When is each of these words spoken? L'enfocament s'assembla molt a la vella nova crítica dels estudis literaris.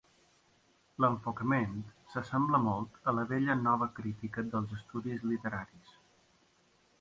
L'enfocament 1.03 1.75
s'assembla 2.13 2.61
molt 2.69 2.97
a 3.11 3.15
la 3.19 3.27
vella 3.33 3.57
nova 3.67 3.89
crítica 4.01 4.45
dels 4.55 4.75
estudis 4.79 5.23
literaris. 5.35 5.93